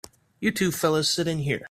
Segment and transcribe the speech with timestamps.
[0.39, 1.59] You two fellas sit in here.